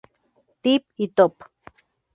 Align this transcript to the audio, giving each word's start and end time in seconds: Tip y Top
Tip 0.63 0.83
y 0.97 1.09
Top 1.09 1.35